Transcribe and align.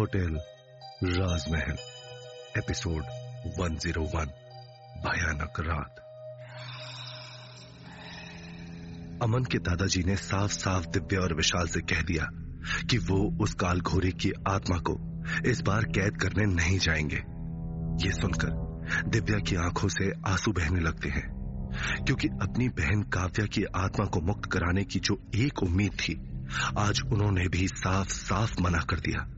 Hotel 0.00 0.40
राजमहल, 1.04 1.76
episode 2.58 3.02
101 3.60 4.28
भयानक 4.98 5.60
रात। 5.60 5.96
अमन 9.22 9.44
के 9.44 9.58
दादाजी 9.58 10.02
ने 10.02 10.16
साफ़ 10.16 10.52
साफ़ 10.52 10.86
दिव्या 10.86 11.20
और 11.20 11.34
विशाल 11.34 11.68
से 11.68 11.80
कह 11.80 12.02
दिया 12.02 12.24
कि 12.90 12.98
वो 12.98 13.44
उस 13.44 13.54
काल 13.54 13.80
घोरी 13.80 14.12
की 14.12 14.32
आत्मा 14.48 14.78
को 14.78 15.22
इस 15.50 15.60
बार 15.60 15.84
कैद 15.84 16.16
करने 16.16 16.54
नहीं 16.54 16.78
जाएँगे। 16.78 17.22
ये 18.06 18.12
सुनकर 18.12 18.50
दिव्या 19.08 19.38
की 19.38 19.56
आँखों 19.56 19.88
से 19.88 20.12
आँसू 20.26 20.52
बहने 20.52 20.80
लगते 20.80 21.08
हैं, 21.08 21.28
क्योंकि 22.04 22.28
अपनी 22.28 22.68
बहन 22.68 23.02
काव्या 23.02 23.46
की 23.46 23.64
आत्मा 23.64 24.06
को 24.06 24.20
मुक्त 24.20 24.52
कराने 24.52 24.84
की 24.84 24.98
जो 25.00 25.30
एक 25.34 25.62
उम्मीद 25.62 25.92
थी, 25.92 26.44
आज 26.78 27.00
उन्होंने 27.12 27.48
भी 27.48 27.68
साफ़ 27.68 28.08
साफ़ 28.08 28.60
मना 28.60 28.78
कर 28.78 29.00
दिया। 29.00 29.33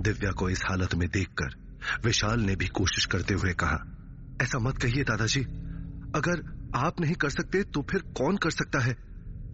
दिव्या 0.00 0.30
को 0.30 0.48
इस 0.48 0.62
हालत 0.70 0.94
में 0.94 1.08
देखकर 1.08 1.56
विशाल 2.04 2.40
ने 2.40 2.56
भी 2.56 2.66
कोशिश 2.66 3.04
करते 3.06 3.34
हुए 3.34 3.52
कहा, 3.52 3.78
ऐसा 4.42 4.58
मत 4.58 4.78
कहिए 4.78 5.04
दादाजी। 5.04 5.40
अगर 5.40 6.40
आप 6.76 7.00
नहीं 7.00 7.14
कर 7.14 7.30
सकते 7.30 7.62
तो 7.64 7.82
फिर 7.82 8.00
कौन 8.16 8.36
कर 8.36 8.50
सकता 8.50 8.80
है? 8.80 8.96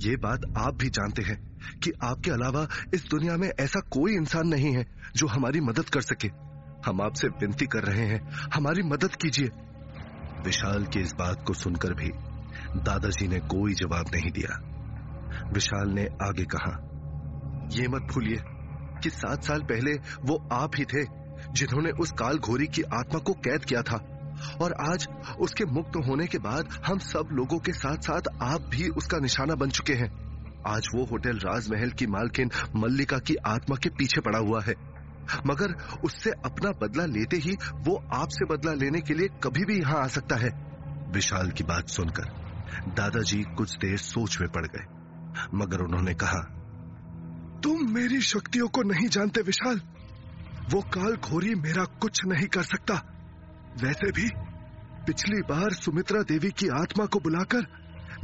ये 0.02 0.16
बात 0.16 0.40
आप 0.58 0.74
भी 0.74 0.88
जानते 0.90 1.22
हैं 1.22 1.36
कि 1.78 1.92
आपके 2.04 2.30
अलावा 2.30 2.66
इस 2.94 3.04
दुनिया 3.04 3.36
में 3.36 3.48
ऐसा 3.60 3.80
कोई 3.80 4.12
इंसान 4.12 4.48
नहीं 4.48 4.72
है 4.76 4.84
जो 5.16 5.26
हमारी 5.26 5.60
मदद 5.60 5.88
कर 5.88 6.00
सके। 6.00 6.28
हम 6.86 7.00
आपसे 7.02 7.28
विनती 7.28 7.66
कर 7.66 7.82
रहे 7.82 8.06
हैं, 8.06 8.20
हमारी 8.54 8.82
मदद 8.82 9.14
कीजिए। 9.14 9.48
विशाल 10.44 10.84
की 10.84 11.00
इस 11.00 11.12
बात 11.18 11.44
को 11.46 11.54
सुनकर 11.54 11.94
भी 11.94 12.10
दादाजी 12.82 13.28
ने 13.28 13.38
कोई 13.38 13.74
जवाब 13.74 14.06
नहीं 14.14 14.30
दिया। 14.30 14.58
विशाल 15.52 15.90
ने 15.90 16.06
आगे 16.22 16.44
कहा, 16.44 16.74
ये 17.72 17.88
मत 17.88 18.02
भूलिए। 18.12 18.53
कि 19.04 19.10
सात 19.10 19.44
साल 19.44 19.62
पहले 19.62 19.92
वो 20.24 20.48
आप 20.52 20.70
ही 20.78 20.84
थे, 20.84 21.04
जिन्होंने 21.52 21.90
उस 21.90 22.12
काल 22.12 22.38
घोरी 22.38 22.66
की 22.66 22.82
आत्मा 22.82 23.18
को 23.18 23.32
कैद 23.32 23.64
किया 23.64 23.82
था। 23.82 23.96
और 24.62 24.72
आज 24.90 25.06
उसके 25.40 25.64
मुक्त 25.64 25.96
होने 25.96 26.26
के 26.26 26.38
बाद 26.38 26.68
हम 26.86 26.98
सब 26.98 27.28
लोगों 27.32 27.58
के 27.58 27.72
साथ 27.72 27.96
साथ 27.96 28.20
आप 28.42 28.60
भी 28.60 28.88
उसका 28.88 29.18
निशाना 29.18 29.54
बन 29.54 29.70
चुके 29.70 29.94
हैं। 29.94 30.08
आज 30.66 30.88
वो 30.94 31.04
होटल 31.04 31.38
राजमहल 31.38 31.90
की 31.90 32.06
मालकिन 32.06 32.50
मल्लिका 32.76 33.18
की 33.18 33.34
आत्मा 33.34 33.76
के 33.82 33.88
पीछे 33.88 34.20
पड़ा 34.20 34.38
हुआ 34.38 34.62
है। 34.62 34.74
मगर 35.46 35.74
उससे 36.04 36.30
अपना 36.30 36.70
बदला 36.70 37.04
लेते 37.04 37.36
ही 37.36 37.56
वो 37.74 37.96
आपसे 38.14 38.44
बदला 38.44 38.72
लेने 38.72 39.00
के 39.00 39.14
लिए 39.14 39.28
कभी 39.44 39.64
भी 39.64 39.78
यहाँ 39.80 40.02
आ 40.02 40.06
सकता 40.06 40.36
है। 40.36 40.50
विशाल 41.12 41.50
की 41.50 41.64
बात 41.64 41.88
सुनकर 41.88 42.24
दादाजी 42.88 43.42
कुछ 43.42 43.76
देर 43.76 43.96
सोच 43.96 44.38
में 44.40 44.50
पड़ 44.50 44.66
गए। 44.66 44.84
मगर 45.54 45.80
उन्होंने 45.80 46.14
कहा 46.14 46.53
तुम 47.64 47.92
मेरी 47.94 48.20
शक्तियों 48.20 48.68
को 48.68 48.82
नहीं 48.82 49.08
जानते, 49.08 49.40
विशाल। 49.40 49.80
वो 50.70 50.82
काल 50.82 51.16
घोरी 51.16 51.54
मेरा 51.54 51.84
कुछ 51.84 52.20
नहीं 52.26 52.46
कर 52.46 52.62
सकता। 52.62 52.94
वैसे 53.82 54.12
भी, 54.12 54.30
पिछली 55.06 55.42
बार 55.42 55.70
सुमित्रा 55.72 56.22
देवी 56.22 56.50
की 56.50 56.68
आत्मा 56.68 57.06
को 57.06 57.20
बुलाकर 57.20 57.66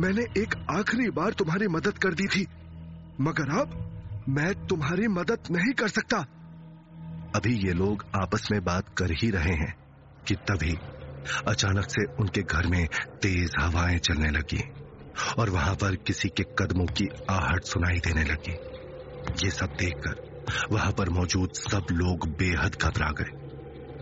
मैंने 0.01 0.23
एक 0.23 0.67
आखिरी 0.71 1.11
बार 1.11 1.33
तुम्हारी 1.33 1.69
मदद 1.69 1.99
कर 1.99 2.15
दी 2.15 2.27
थी। 2.27 2.47
मगर 3.21 3.61
अब 3.61 3.71
मैं 4.29 4.67
तुम्हारी 4.67 5.09
मदद 5.09 5.39
नहीं 5.51 5.73
कर 5.73 5.89
सकता। 5.89 6.19
अभी 7.35 7.67
ये 7.67 7.73
लोग 7.73 8.05
आपस 8.23 8.49
में 8.53 8.65
बात 8.65 8.85
कर 8.99 9.11
ही 9.11 9.31
रहे 9.31 9.55
हैं 9.55 9.75
कि 10.29 10.35
तभी 10.35 10.79
अचानक 11.49 11.85
से 11.91 12.05
उनके 12.05 12.43
घर 12.43 12.67
में 12.67 12.87
तेज 13.23 13.51
हवाएँ 13.61 13.99
चलने 13.99 14.31
लगी 14.31 14.63
और 15.39 15.51
वहाँ 15.51 15.75
पर 15.75 15.97
किसी 15.97 16.29
के 16.29 16.43
कदमों 16.43 16.87
की 16.87 17.09
आहट 17.31 17.65
सुनाई 17.65 17.99
देने 17.99 18.25
लगी। 18.25 18.70
ये 19.45 19.51
सब 19.51 19.67
देखकर 19.67 20.29
वहाँ 20.73 20.93
पर 20.93 21.09
मौजूद 21.09 21.53
सब 21.53 21.87
लोग 21.93 22.29
बेहद 22.29 22.77
घबरा 22.83 23.11
गए। 23.11 23.39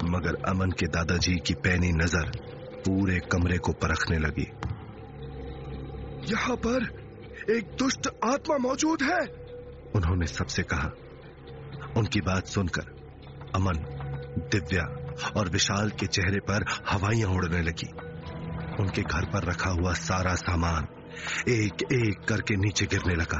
मगर 0.04 0.42
अमन 0.48 0.70
के 0.70 0.86
दादाजी 0.86 1.34
की 1.36 1.54
पैनी 1.54 1.92
नज़र 1.92 2.30
पूरे 2.86 3.18
कमरे 3.32 3.58
को 3.58 3.72
परखने 3.72 4.18
लगी। 4.18 4.46
यहाँ 6.32 6.56
पर 6.56 6.84
एक 7.50 7.76
दुष्ट 7.78 8.08
आत्मा 8.24 8.58
मौजूद 8.58 9.02
है। 9.02 9.20
उन्होंने 9.94 10.26
सबसे 10.26 10.62
कहा। 10.62 10.90
उनकी 11.96 12.20
बात 12.20 12.46
सुनकर 12.46 12.82
अमन 13.54 13.84
दिव्या 14.52 14.84
और 15.36 15.48
विशाल 15.48 15.90
के 15.90 16.06
चेहरे 16.06 16.40
पर 16.40 16.64
हवाइयाँ 16.88 17.30
उड़ने 17.30 17.62
लगी। 17.62 17.90
उनके 18.80 19.02
घर 19.02 19.24
पर 19.24 19.44
रखा 19.44 19.70
हुआ 19.70 19.92
सारा 19.92 20.34
सामान 20.34 20.86
एक 21.48 21.92
एक 21.92 22.26
करके 22.28 22.56
नीचे 22.56 22.86
गिरने 22.86 23.14
लगा 23.14 23.38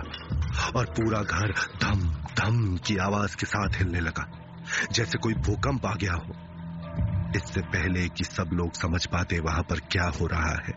और 0.76 0.86
पूरा 0.86 1.22
घर 1.22 1.52
धम 1.52 2.10
धम 2.10 2.76
की 2.76 2.96
आवाज़ 2.96 3.36
के 3.36 3.46
साथ 3.46 3.68
हिलने 3.76 4.00
लगा। 4.00 4.26
जैसे 4.92 5.18
कोई 5.18 5.34
भूकंप 5.34 5.86
आ 5.86 5.94
गया 5.94 6.12
हो। 6.12 6.48
इससे 7.36 7.60
पहले 7.60 8.08
कि 8.08 8.24
सब 8.24 8.50
लोग 8.52 8.74
समझ 8.74 9.06
पाते 9.06 9.38
वहाँ 9.38 9.62
पर 9.62 9.80
क्या 9.80 10.04
हो 10.04 10.26
रहा 10.26 10.58
है। 10.66 10.72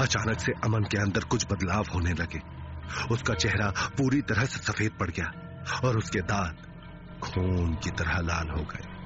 अचानक 0.00 0.40
से 0.40 0.52
अमन 0.52 0.82
के 0.82 0.98
अंदर 0.98 1.20
कुछ 1.20 1.46
बदलाव 1.52 1.84
होने 1.94 2.12
लगे। 2.12 2.40
उसका 3.14 3.34
चेहरा 3.34 3.70
पूरी 3.70 4.22
तरह 4.22 4.44
से 4.44 4.58
सफ़ेद 4.58 4.90
पड़ 5.00 5.10
गया 5.10 5.32
और 5.84 5.96
उसके 5.98 6.20
दांत 6.20 6.56
खून 7.22 7.74
की 7.74 7.90
तरह 7.90 8.18
लाल 8.18 8.48
हो 8.48 8.62
गए। 8.62 8.98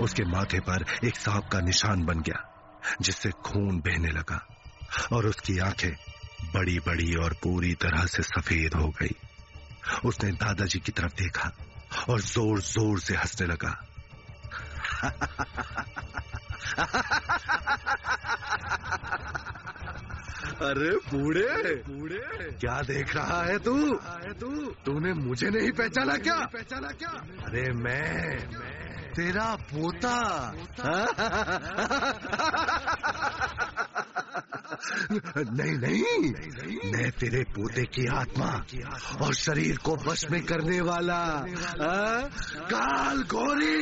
उसके 0.00 0.24
माथे 0.24 0.60
पर 0.60 0.84
एक 1.04 1.16
सांप 1.16 1.48
का 1.52 1.60
निशान 1.60 2.04
बन 2.04 2.20
गया, 2.20 2.44
जिससे 3.00 3.30
खून 3.30 3.78
बहने 3.78 4.08
लगा 4.08 4.46
और 5.12 5.26
उसकी 5.26 5.58
आँखें 5.58 5.92
बड़ी 6.54 6.78
बड़ी 6.78 7.14
और 7.14 7.32
पूरी 7.32 7.74
तरह 7.74 8.06
से 8.06 8.22
सफ़ेद 8.22 8.74
हो 8.74 8.88
गई। 8.88 9.16
उसने 10.04 10.32
दादाजी 10.32 10.78
की 10.78 10.92
तरफ़ 10.92 11.12
देखा 11.12 11.52
और 12.10 12.20
ज़ोर 12.20 12.60
ज़ोर 12.60 13.00
से 13.00 13.14
हंसने 13.14 13.46
लगा। 13.46 13.84
अरे 20.68 20.90
बूढ़े! 20.90 21.74
बूढ़े! 21.74 22.52
क्या 22.60 22.82
देख 22.82 23.16
रहा 23.16 23.42
है 23.42 23.58
तू? 23.58 23.94
तू 24.40 24.66
तूने 24.86 25.12
मुझे 25.12 25.50
नहीं 25.50 25.70
पहचाना 25.70 26.16
क्या? 26.16 26.34
पहचाना 26.34 26.88
क्या 26.88 27.10
अरे 27.46 27.72
मैं, 27.72 28.58
मैं 28.58 29.12
तेरा 29.12 29.56
पोता। 29.74 30.16
नहीं 35.38 35.74
नहीं। 35.78 36.92
मैं 36.92 37.10
तेरे 37.10 37.42
पोते 37.54 37.84
की 37.94 38.06
आत्मा 38.16 38.50
और 39.24 39.34
शरीर 39.34 39.76
को 39.84 39.96
वश 40.06 40.24
में 40.30 40.42
करने 40.46 40.80
वाला 40.80 41.20
काल 42.72 43.22
गोरी 43.32 43.80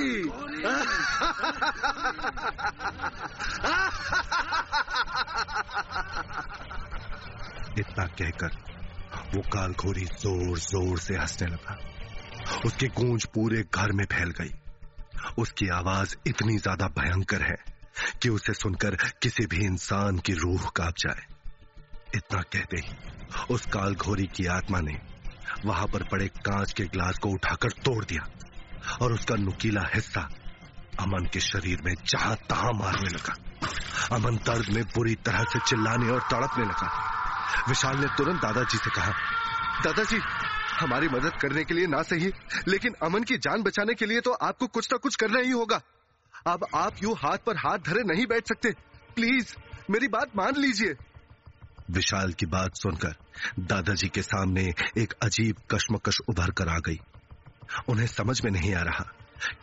इतना 7.80 8.04
कहकर 8.18 8.50
वो 9.34 9.42
काल 9.52 9.72
घोरी 9.72 10.04
ज़ोर 10.20 10.58
ज़ोर 10.58 10.98
से 10.98 11.14
हंसने 11.16 11.48
लगा। 11.48 11.78
उसकी 12.66 12.86
गूंज 12.96 13.24
पूरे 13.34 13.62
घर 13.74 13.92
में 13.92 14.04
फैल 14.12 14.30
गई। 14.40 14.52
उसकी 15.38 15.68
आवाज़ 15.68 16.16
इतनी 16.26 16.56
ज़्यादा 16.58 16.86
भयंकर 16.98 17.42
है 17.42 17.56
कि 18.22 18.28
उसे 18.28 18.52
सुनकर 18.52 18.96
किसी 19.22 19.46
भी 19.46 19.64
इंसान 19.64 20.18
की 20.18 20.32
रूह 20.32 20.68
काँप 20.76 20.94
जाए। 20.98 21.26
इतना 22.14 22.42
कहते 22.42 22.76
ही 22.76 22.92
उस 23.50 23.66
काल 23.66 23.94
घोरी 23.94 24.26
की 24.26 24.46
आत्मा 24.46 24.80
ने 24.80 24.96
वहाँ 25.64 25.86
पर 25.86 26.02
पड़े 26.02 26.28
कांच 26.28 26.72
के 26.72 26.84
ग्लास 26.84 27.18
को 27.18 27.28
उठाकर 27.28 27.68
तोड़ 27.68 28.04
दिया 28.04 28.28
और 29.02 29.12
उसका 29.12 29.34
नुकीला 29.34 29.80
हिस्सा 29.94 30.20
अमन 31.00 31.28
के 31.32 31.40
शरीर 31.40 31.82
में 31.84 31.94
जहाँ 32.06 32.36
तहां 32.36 32.72
मारने 32.74 33.08
लगा। 33.08 33.34
अमन 34.16 34.36
दर्द 34.36 34.74
में 34.74 34.84
बुरी 34.84 35.14
तरह 35.14 35.44
से 35.44 35.58
चिल्लाने 35.58 36.10
और 36.10 36.20
तड़पने 36.20 36.64
लगा। 36.64 36.88
विशाल 37.68 37.96
ने 37.96 38.06
तुरंत 38.06 38.42
दादाजी 38.42 38.78
से 38.78 38.90
कहा, 38.90 39.12
दादाजी, 39.84 40.16
हमारी 40.80 41.08
मदद 41.08 41.32
करने 41.42 41.64
के 41.64 41.74
लिए 41.74 41.86
ना 41.86 42.02
सही, 42.02 42.32
लेकिन 42.68 42.94
अमन 43.02 43.22
की 43.22 43.36
जान 43.36 43.62
बचाने 43.62 43.94
के 43.94 44.06
लिए 44.06 44.21
तो 44.21 44.32
आपको 44.32 44.66
कुछ 44.66 44.88
ना 44.92 44.98
कुछ 44.98 45.16
करना 45.16 45.38
ही 45.38 45.50
होगा। 45.50 45.80
अब 46.47 46.66
आप 46.75 47.03
यूँ 47.03 47.15
हाथ 47.15 47.39
पर 47.39 47.57
हाथ 47.57 47.78
धरे 47.78 48.03
नहीं 48.04 48.27
बैठ 48.27 48.48
सकते। 48.48 48.71
प्लीज़, 49.15 49.54
मेरी 49.91 50.09
बात 50.09 50.37
मान 50.37 50.53
लीजिए। 50.57 50.95
विशाल 51.91 52.33
की 52.33 52.47
बात 52.47 52.77
सुनकर 52.77 53.15
दादाजी 53.59 54.09
के 54.09 54.22
सामने 54.22 54.65
एक 54.98 55.15
अजीब 55.22 55.57
कश्मकश 55.71 56.19
उभर 56.28 56.51
कर 56.51 56.69
आ 56.69 56.78
गई। 56.78 57.01
उन्हें 57.89 58.07
समझ 58.07 58.41
में 58.45 58.51
नहीं 58.53 58.75
आ 58.75 58.83
रहा 58.83 59.04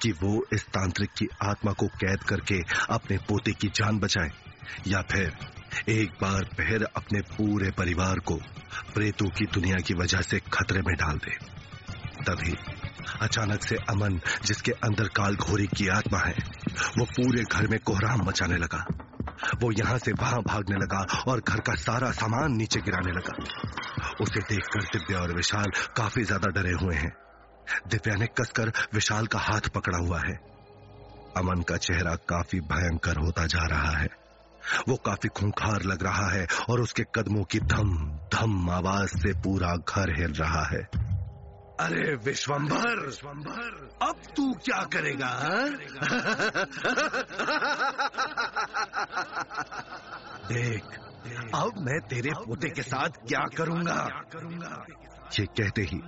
कि 0.02 0.12
वो 0.12 0.46
इस 0.54 0.66
तांत्रिक 0.68 1.10
की 1.18 1.28
आत्मा 1.44 1.72
को 1.72 1.88
कैद 1.88 2.24
करके 2.24 2.60
अपने 2.90 3.18
पोते 3.18 3.52
की 3.52 3.68
जान 3.68 4.00
बचाए, 4.00 4.30
या 4.88 5.02
फिर 5.02 5.38
एक 5.90 6.12
बार 6.22 6.50
फिर 6.58 6.84
अपने 6.84 7.22
पूरे 7.22 7.72
परिवार 7.72 8.20
को 8.20 8.36
प्रेतों 8.94 9.30
की 9.30 9.46
दुनिया 9.46 9.78
की 9.78 9.94
वजह 9.94 10.22
से 10.22 10.40
खतरे 10.40 10.82
में 10.82 10.96
डाल 10.96 11.18
दे। 11.18 11.38
तभी 12.24 12.56
अचानक 13.22 13.64
से 13.64 13.76
अमन, 13.90 14.20
जिसके 14.46 14.72
अंदर 14.72 15.08
काल 15.08 15.36
घोरी 15.36 15.68
की 15.68 15.88
आत्मा 15.88 16.20
है 16.20 16.36
वो 16.98 17.06
पूरे 17.06 17.44
घर 17.44 17.68
में 17.68 17.80
कोहराम 17.80 18.22
मचाने 18.22 18.58
लगा। 18.58 18.86
वो 19.62 19.72
यहाँ 19.72 19.98
से 19.98 20.12
वहाँ 20.12 20.42
भागने 20.42 20.76
लगा 20.76 21.06
और 21.28 21.42
घर 21.48 21.60
का 21.60 21.76
सारा 21.76 22.12
सामान 22.12 22.56
नीचे 22.56 22.82
गिराने 22.82 23.12
लगा। 23.12 23.36
उसे 24.22 24.40
देखकर 24.40 24.82
दिव्या 24.82 25.20
और 25.20 25.36
विशाल 25.36 25.72
काफ़ी 25.98 26.24
ज़्यादा 26.24 26.50
डरे 26.52 26.74
हुए 26.74 26.96
हैं। 26.96 27.14
दिव्या 27.88 28.16
ने 28.16 28.26
कसकर 28.26 28.72
विशाल 28.94 29.28
का 29.28 29.40
हाथ 29.40 29.70
पकड़ा 29.70 29.98
हुआ 29.98 30.20
है। 30.20 30.34
अमन 31.38 31.62
का 31.62 31.78
चेहरा 31.78 32.16
काफ़ी 32.30 32.60
भयंकर 32.60 33.18
होता 33.18 33.46
जा 33.46 33.66
रहा 33.68 33.98
है। 33.98 34.10
वो 34.90 34.96
काफ़ी 34.96 35.30
खूंखार 35.30 35.84
लग 35.84 36.04
रहा 36.04 36.30
है 36.30 36.48
और 36.70 36.82
उसके 36.82 37.04
कदमों 37.16 37.44
की 37.44 37.60
धम 37.60 37.96
धम 38.34 38.70
आवाज़ 38.70 39.18
से 39.18 39.34
पूरा 39.34 39.76
घर 39.76 40.14
हिल 40.20 40.34
रहा 40.34 40.64
है। 40.66 40.88
अरे 41.84 42.14
विश्वंभर। 42.26 43.00
विश्वंभर 43.06 43.72
अब 44.02 44.20
तू 44.36 44.44
क्या 44.66 44.82
करेगा 44.94 45.32
देख 50.50 50.84
अब 51.56 51.80
मैं 51.80 52.00
तेरे 52.10 52.32
पोते 52.38 52.70
के 52.70 52.84
साथ 52.84 53.18
क्या 53.28 53.42
करूँगा? 53.58 53.98
ये 55.34 55.46
कहते 55.58 55.82
ही 55.92 56.00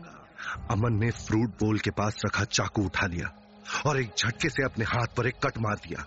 अमन 0.71 0.99
ने 1.03 1.09
फ्रूट 1.19 1.49
बोल 1.59 1.79
के 1.79 1.91
पास 1.91 2.21
रखा 2.25 2.43
चाकू 2.51 2.85
उठा 2.85 3.07
लिया 3.07 3.31
और 3.87 3.99
एक 3.99 4.09
झटके 4.17 4.49
से 4.49 4.63
अपने 4.63 4.85
हाथ 4.85 5.15
पर 5.17 5.27
एक 5.27 5.35
कट 5.45 5.57
मार 5.57 5.75
दिया। 5.87 6.05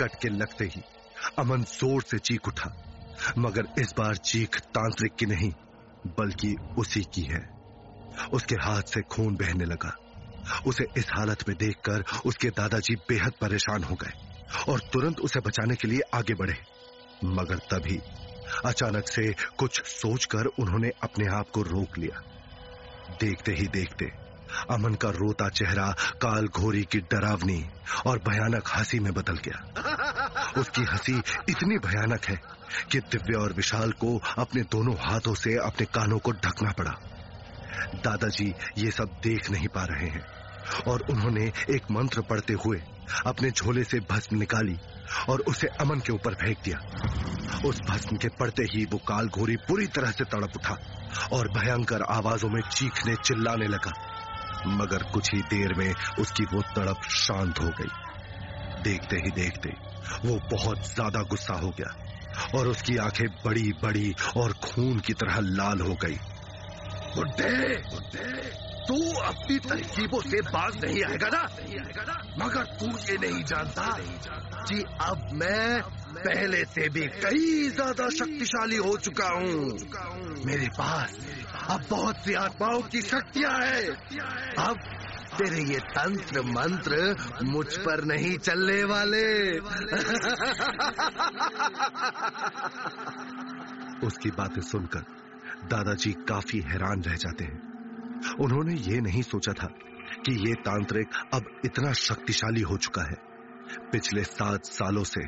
कट 0.00 0.20
के 0.22 0.28
लगते 0.30 0.64
ही 0.66 0.82
अमन 1.38 1.62
ज़ोर 1.70 2.02
से 2.02 2.18
चीख 2.20 2.48
उठा 2.48 2.70
मगर 3.38 3.68
इस 3.80 3.94
बार 3.98 4.16
चीख 4.24 4.58
तांत्रिक 4.74 5.14
की 5.18 5.26
नहीं। 5.26 5.52
बल्कि 6.06 6.56
उसी 6.78 7.02
की 7.02 7.22
है। 7.22 7.54
उसके 8.32 8.54
हाथ 8.54 8.82
से 8.82 9.02
खून 9.02 9.36
बहने 9.36 9.64
लगा। 9.64 9.96
उसे 10.66 10.86
इस 10.96 11.06
हालत 11.18 11.48
में 11.48 11.58
देखकर 11.58 12.04
उसके 12.26 12.48
दादाजी 12.48 12.94
बेहद 12.94 13.32
परेशान 13.40 13.84
हो 13.84 13.94
गए 13.94 14.12
और 14.68 14.80
तुरंत 14.92 15.20
उसे 15.20 15.40
बचाने 15.40 15.74
के 15.74 15.88
लिए 15.88 16.00
आगे 16.14 16.34
बढ़े। 16.34 16.56
मगर 17.24 17.58
तभी 17.58 18.00
अचानक 18.64 19.08
से 19.08 19.34
कुछ 19.58 19.82
सोचकर 19.84 20.44
उन्होंने 20.44 20.90
अपने 21.02 21.26
आप 21.26 21.50
को 21.50 21.62
रोक 21.62 21.98
लिया। 21.98 22.22
देखते 23.20 23.52
ही 23.52 23.66
देखते 23.66 24.12
अमन 24.70 24.94
का 24.94 25.08
रोता 25.08 25.48
चेहरा 25.48 25.96
काल 26.22 26.48
घोरी 26.48 26.82
की 26.82 26.98
डरावनी 26.98 27.70
और 28.06 28.18
भयानक 28.18 28.64
हँसी 28.68 28.98
में 28.98 29.12
बदल 29.14 29.36
गया। 29.36 29.64
उसकी 30.58 30.82
हँसी 30.82 31.22
इतनी 31.48 31.78
भयानक 31.78 32.24
है 32.24 32.53
कि 32.92 33.00
दिव्या 33.12 33.40
और 33.40 33.52
विशाल 33.52 33.92
को 34.00 34.16
अपने 34.38 34.62
दोनों 34.72 34.94
हाथों 35.00 35.34
से 35.34 35.56
अपने 35.56 35.86
कानों 35.94 36.18
को 36.18 36.32
ढकना 36.32 36.72
पड़ा। 36.72 36.94
दादाजी 38.04 38.54
ये 38.78 38.90
सब 38.90 39.20
देख 39.22 39.50
नहीं 39.50 39.68
पा 39.68 39.84
रहे 39.84 40.08
हैं 40.08 40.24
और 40.88 41.02
उन्होंने 41.10 41.44
एक 41.70 41.90
मंत्र 41.90 42.22
पढ़ते 42.22 42.52
हुए 42.64 42.80
अपने 43.26 43.50
झोले 43.50 43.84
से 43.84 44.00
भस्म 44.10 44.36
निकाली 44.36 44.78
और 45.28 45.40
उसे 45.48 45.66
अमन 45.80 46.00
के 46.00 46.12
ऊपर 46.12 46.34
फेंक 46.34 46.58
दिया। 46.64 46.78
उस 47.68 47.80
भस्म 47.80 48.16
के 48.16 48.28
पड़ते 48.38 48.62
ही 48.72 48.84
वो 48.84 48.98
काल 49.08 49.28
घोरी 49.28 49.56
पूरी 49.68 49.86
तरह 49.86 50.10
से 50.10 50.24
तड़प 50.24 50.56
उठा 50.56 50.76
और 51.32 51.48
भयंकर 51.48 52.02
आवाजों 52.10 52.48
में 52.48 52.60
चीखने 52.62 53.14
चिल्लाने 53.24 53.66
लगा। 53.66 53.92
मगर 54.68 55.02
कुछ 55.12 55.32
ही 55.34 55.40
देर 55.50 55.74
में 55.74 55.94
उसकी 56.20 56.44
वो 56.44 56.62
तड़प 56.76 57.02
शांत 57.10 57.60
हो 57.60 57.68
गई। 57.80 58.82
देखते 58.82 59.16
ही 59.16 59.30
देखते 59.30 59.70
वो 60.24 60.38
बहुत 60.50 60.88
ज़्यादा 60.88 61.22
गुस्सा 61.22 61.54
हो 61.54 61.70
गया। 61.70 61.94
और 62.54 62.68
उसकी 62.68 62.96
आँखें 62.96 63.26
बड़ी 63.44 63.72
बड़ी 63.82 64.14
और 64.36 64.52
खून 64.64 65.00
की 65.00 65.12
तरह 65.14 65.40
लाल 65.40 65.80
हो 65.80 65.94
गई। 66.04 66.18
बुड्ढे 67.16 67.74
तू 68.88 68.96
अपनी 69.20 69.58
तरकीबों 69.58 70.20
से 70.20 70.40
बाज 70.46 70.74
नहीं 70.84 71.02
आएगा 71.04 71.28
ना? 71.28 71.42
मगर 72.38 72.64
तू 72.80 72.86
ये 72.86 73.16
नहीं 73.18 73.44
जानता 73.44 73.86
कि 74.68 74.82
अब 75.00 75.28
मैं 75.32 75.80
पहले 76.16 76.64
से 76.64 76.88
भी 76.88 77.06
कई 77.24 77.68
ज़्यादा 77.68 78.08
शक्तिशाली 78.08 78.76
हो 78.76 78.96
चुका 78.96 79.28
हूँ। 79.28 80.44
मेरे 80.46 80.68
पास 80.78 81.16
अब 81.70 81.86
बहुत 81.90 82.16
सी 82.16 82.34
आत्माओं 82.34 82.80
की 82.82 83.02
शक्तियाँ 83.02 83.58
हैं। 83.58 83.86
अब 84.66 84.76
तेरे 85.38 85.62
ये 85.62 85.78
तंत्र 85.78 86.42
मंत्र 86.42 87.16
मुझ 87.44 87.66
पर 87.76 88.04
नहीं 88.04 88.36
चलने 88.38 88.84
वाले। 88.84 89.24
उसकी 94.06 94.30
बातें 94.30 94.60
सुनकर 94.62 95.04
दादाजी 95.64 96.12
काफ़ी 96.12 96.60
हैरान 96.60 97.02
रह 97.02 97.14
जाते 97.14 97.44
हैं। 97.44 97.58
उन्होंने 98.40 98.74
ये 98.74 99.00
नहीं 99.00 99.22
सोचा 99.22 99.52
था 99.52 99.66
कि 100.26 100.48
ये 100.48 100.54
तांत्रिक 100.54 101.08
अब 101.34 101.44
इतना 101.64 101.92
शक्तिशाली 101.92 102.60
हो 102.60 102.76
चुका 102.76 103.02
है। 103.02 103.16
पिछले 103.92 104.24
सात 104.24 104.64
सालों 104.64 105.04
से 105.04 105.20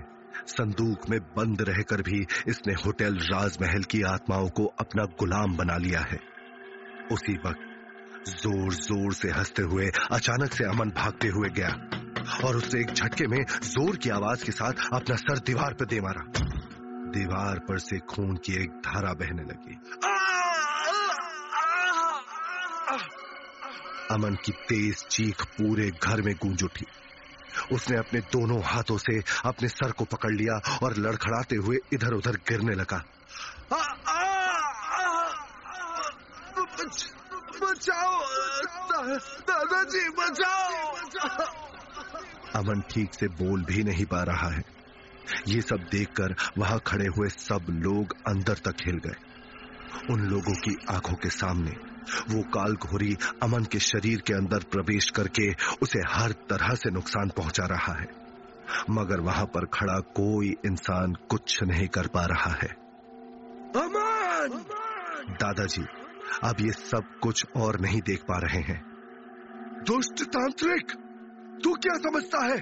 संदूक 0.47 1.11
में 1.11 1.21
बंद 1.21 1.63
रहकर 1.63 2.03
भी 2.03 2.27
इसने 2.49 2.75
होटल 2.75 3.19
राजमहल 3.33 3.83
की 3.83 4.03
आत्माओं 4.03 4.49
को 4.49 4.65
अपना 4.81 5.05
गुलाम 5.05 5.57
बना 5.57 5.77
लिया 5.77 6.01
है। 6.01 6.19
उसी 7.13 7.39
वक्त 7.47 7.66
ज़ोर 8.29 8.75
ज़ोर 8.75 9.13
से 9.15 9.31
हँसते 9.31 9.63
हुए, 9.63 9.91
अचानक 10.13 10.53
से 10.53 10.65
अमन 10.65 10.91
भागते 10.91 11.29
हुए 11.29 11.49
गया। 11.49 11.69
और 12.45 12.57
उससे 12.57 12.81
एक 12.81 12.93
झटके 12.93 13.27
में 13.27 13.45
ज़ोर 13.63 13.97
की 13.97 14.11
आवाज़ 14.11 14.45
के 14.45 14.53
साथ 14.53 14.73
अपना 14.93 15.17
सर 15.17 15.39
दीवार 15.39 15.75
पर 15.75 15.85
दे 15.85 16.01
मारा। 16.01 16.25
दीवार 17.13 17.59
पर 17.59 17.79
से 17.79 17.99
खून 17.99 18.37
की 18.37 18.53
एक 18.53 18.71
धारा 18.71 19.13
बहने 19.13 19.43
लगी। 19.43 19.75
अमन 24.11 24.35
की 24.45 24.53
तेज 24.53 25.05
चीख 25.05 25.45
पूरे 25.45 25.91
घर 26.03 26.23
में 26.23 26.35
गूंज 26.35 26.63
उठी। 26.63 26.87
उसने 27.73 27.99
अपने 27.99 28.21
दोनों 28.21 28.63
हाथों 28.65 28.99
से 28.99 29.23
अपने 29.45 29.69
सर 29.69 29.93
को 29.93 30.05
पकड़ 30.05 30.33
लिया 30.33 30.79
और 30.83 30.97
लड़खड़ाते 30.97 31.57
हुए 31.57 31.79
इधर 31.93 32.13
उधर 32.13 32.37
गिरने 32.49 32.75
लगा। 32.75 33.05
दादाजी 39.09 40.09
बचाओ। 40.09 40.97
अमन 42.57 42.81
ठीक 42.81 43.15
से 43.15 43.29
बोल 43.29 43.65
भी 43.65 43.85
नहीं 43.85 44.05
पा 44.05 44.23
रहा 44.23 44.49
है। 44.49 44.63
ये 45.49 45.61
सब 45.61 45.77
देखकर 45.77 46.35
वहाँ 46.59 46.79
खड़े 46.87 47.07
हुए 47.07 47.29
सब 47.29 47.67
लोग 47.71 48.13
अंदर 48.29 48.55
तक 48.55 48.75
हिल 48.87 48.97
गए। 48.97 49.17
उन 50.11 50.21
लोगों 50.21 50.55
की 50.55 50.77
आँखों 50.91 51.15
के 51.15 51.31
सामने 51.31 51.71
वो 52.31 52.43
काल 52.43 52.73
घोरी 52.75 53.17
अमन 53.43 53.65
के 53.65 53.79
शरीर 53.79 54.21
के 54.21 54.33
अंदर 54.33 54.59
प्रवेश 54.59 55.11
करके 55.11 55.53
उसे 55.83 55.99
हर 55.99 56.33
तरह 56.33 56.75
से 56.75 56.91
नुकसान 56.91 57.29
पहुँचा 57.29 57.67
रहा 57.67 57.93
है। 57.93 58.09
मगर 58.91 59.21
वहाँ 59.21 59.47
पर 59.47 59.67
खड़ा 59.67 60.01
कोई 60.01 60.57
इंसान 60.67 61.13
कुछ 61.13 61.63
नहीं 61.63 61.89
कर 61.89 62.07
पा 62.07 62.25
रहा 62.27 62.51
है। 62.51 62.69
अमन! 63.83 64.65
दादाजी 65.31 65.87
अब 66.45 66.57
ये 66.61 66.73
सब 66.73 67.03
कुछ 67.23 67.47
और 67.57 67.81
नहीं 67.81 68.01
देख 68.01 68.23
पा 68.23 68.39
रहे 68.39 68.61
हैं। 68.61 68.96
दुष्ट 69.87 70.23
तांत्रिक 70.23 70.93
तू 71.65 71.75
क्या 71.75 71.95
समझता 71.95 72.45
है 72.45 72.57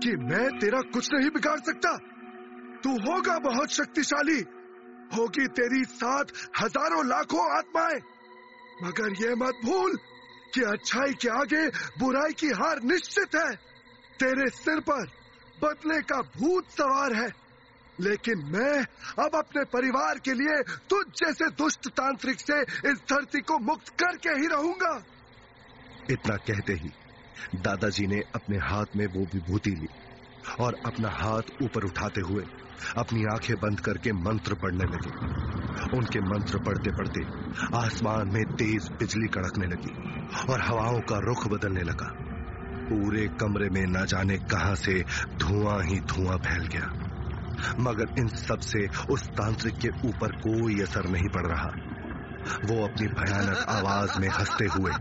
कि 0.00 0.16
मैं 0.16 0.58
तेरा 0.58 0.80
कुछ 0.80 1.08
नहीं 1.12 1.30
बिगाड़ 1.30 1.60
सकता? 1.60 1.96
तू 2.84 2.90
होगा 2.90 3.38
बहुत 3.38 3.70
शक्तिशाली। 3.70 4.44
होगी 5.16 5.46
तेरी 5.46 5.84
साथ 5.84 6.24
हज़ारों 6.62 7.06
लाखों 7.06 7.58
आत्माएँ। 7.58 8.00
मगर 8.82 9.22
यह 9.22 9.34
मत 9.36 9.54
भूल 9.64 9.96
कि 10.54 10.60
अच्छाई 10.60 11.12
के 11.12 11.28
आगे 11.28 11.68
बुराई 11.98 12.32
की 12.32 12.46
हार 12.46 12.82
निश्चित 12.82 13.34
है। 13.34 13.54
तेरे 14.20 14.50
सिर 14.50 14.80
पर 14.80 15.06
बदले 15.64 16.00
का 16.02 16.20
भूत 16.20 16.64
सवार 16.70 17.12
है। 17.12 17.32
लेकिन 18.00 18.38
मैं 18.38 18.86
अब 19.24 19.30
अपने 19.34 19.64
परिवार 19.64 20.18
के 20.18 20.32
लिए 20.32 20.62
तुझ 20.62 21.06
जैसे 21.06 21.50
दुष्ट 21.50 21.88
तांत्रिक 21.88 22.40
से 22.40 22.60
इस 22.62 23.02
धरती 23.10 23.40
को 23.40 23.58
मुक्त 23.58 23.88
करके 23.88 24.28
ही 24.28 24.46
रहूँगा। 24.46 25.02
इतना 26.10 26.36
कहते 26.36 26.72
ही 26.72 26.90
दादाजी 27.54 28.06
ने 28.06 28.20
अपने 28.34 28.56
हाथ 28.56 28.96
में 28.96 29.06
वो 29.06 29.24
विभूति 29.34 29.70
ली 29.70 29.86
और 30.60 30.76
अपना 30.86 31.08
हाथ 31.08 31.62
ऊपर 31.62 31.84
उठाते 31.84 32.20
हुए 32.20 32.44
अपनी 32.98 33.24
आँखें 33.24 33.56
बंद 33.56 33.80
करके 33.80 34.12
मंत्र 34.12 34.54
पढ़ने 34.54 34.84
लगे। 34.84 35.10
उनके 35.96 36.20
मंत्र 36.20 36.58
पढ़ते 36.58 36.90
पढ़ते 36.90 37.22
आसमान 37.76 38.28
में 38.28 38.44
तेज 38.44 38.88
बिजली 38.92 39.28
कड़कने 39.28 39.66
लगी 39.66 39.94
और 40.52 40.60
हवाओं 40.60 41.00
का 41.00 41.18
रुख 41.18 41.46
बदलने 41.48 41.82
लगा। 41.82 42.10
पूरे 42.88 43.26
कमरे 43.40 43.68
में 43.68 43.84
न 43.86 44.04
जाने 44.06 44.38
कहाँ 44.38 44.74
से 44.74 45.00
धुआँ 45.36 45.82
ही 45.82 46.00
धुआँ 46.00 46.36
फैल 46.38 46.66
गया। 46.66 46.92
मगर 47.80 48.14
इन 48.18 48.28
सबसे 48.28 48.86
उस 49.10 49.28
तांत्रिक 49.28 49.74
के 49.74 49.88
ऊपर 50.08 50.28
कोई 50.28 50.80
असर 50.80 51.08
नहीं 51.08 51.28
पड़ 51.28 51.46
रहा। 51.46 51.70
वो 52.64 52.84
अपनी 52.84 53.06
भयानक 53.10 53.64
आवाज़ 53.70 54.18
में 54.20 54.28
हँसते 54.28 54.64
हुए 54.68 54.92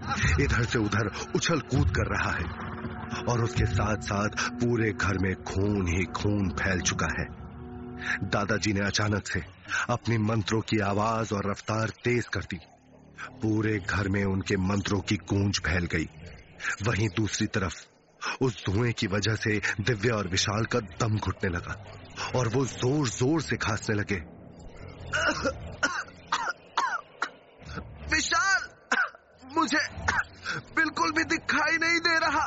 इधर 0.43 0.63
से 0.65 0.79
उधर 0.79 1.11
उछल 1.35 1.59
कूद 1.71 1.95
कर 1.95 2.07
रहा 2.07 2.31
है 2.31 3.25
और 3.29 3.43
उसके 3.43 3.65
साथ 3.65 4.01
साथ 4.03 4.49
पूरे 4.59 4.91
घर 4.91 5.17
में 5.17 5.33
खून 5.43 5.87
ही 5.87 6.03
खून 6.13 6.49
फैल 6.61 6.81
चुका 6.81 7.07
है। 7.19 7.25
दादाजी 8.29 8.73
ने 8.73 8.85
अचानक 8.87 9.27
से 9.27 9.41
अपनी 9.89 10.17
मंत्रों 10.19 10.61
की 10.61 10.79
आवाज़ 10.83 11.33
और 11.33 11.49
रफ्तार 11.51 11.89
तेज 12.03 12.27
कर 12.27 12.43
दी। 12.51 12.59
पूरे 13.41 13.77
घर 13.79 14.07
में 14.07 14.23
उनके 14.25 14.57
मंत्रों 14.59 14.99
की 15.01 15.17
गूंज 15.29 15.59
फैल 15.65 15.85
गई। 15.93 16.09
वहीं 16.87 17.07
दूसरी 17.17 17.47
तरफ़ 17.47 17.83
उस 18.41 18.63
धुएँ 18.65 18.91
की 18.93 19.07
वजह 19.07 19.35
से 19.35 19.59
दिव्या 19.81 20.15
और 20.15 20.27
विशाल 20.27 20.65
का 20.65 20.79
दम 21.01 21.17
घुटने 21.17 21.49
लगा 21.49 21.73
और 22.35 22.47
वो 22.47 22.65
ज़ोर 22.65 23.07
ज़ोर 23.09 23.41
से 23.41 23.57
खांसने 23.57 23.95
लगे 23.95 24.21
मुझे 29.55 29.79
बिल्कुल 30.75 31.11
भी 31.11 31.23
दिखाई 31.25 31.77
नहीं 31.77 31.99
दे 31.99 32.17
रहा 32.19 32.45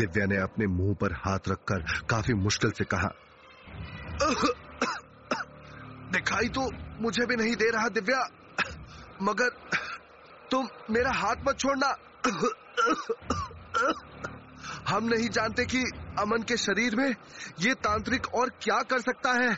दिव्या 0.00 0.26
ने 0.26 0.36
अपने 0.38 0.66
मुँह 0.68 0.94
पर 1.00 1.12
हाथ 1.18 1.48
रखकर 1.48 1.82
काफ़ी 2.10 2.34
मुश्किल 2.36 2.70
से 2.70 2.84
कहा, 2.84 3.08
दिखाई 6.12 6.48
तो 6.48 6.70
मुझे 7.02 7.26
भी 7.26 7.36
नहीं 7.36 7.54
दे 7.56 7.70
रहा 7.70 7.88
दिव्या, 7.90 8.20
मगर 9.22 9.50
तुम 10.50 10.68
मेरा 10.90 11.12
हाथ 11.14 11.46
मत 11.48 11.58
छोड़ना। 11.58 11.94
हम 14.88 15.04
नहीं 15.04 15.28
जानते 15.30 15.64
कि 15.64 15.82
अमन 16.18 16.42
के 16.42 16.56
शरीर 16.56 16.96
में 16.96 17.14
ये 17.60 17.74
तांत्रिक 17.84 18.26
और 18.34 18.50
क्या 18.62 18.78
कर 18.90 19.00
सकता 19.00 19.32
है। 19.34 19.50